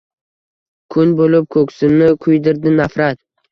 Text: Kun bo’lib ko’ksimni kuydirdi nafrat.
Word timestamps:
Kun 0.95 1.11
bo’lib 1.19 1.45
ko’ksimni 1.57 2.09
kuydirdi 2.25 2.75
nafrat. 2.83 3.25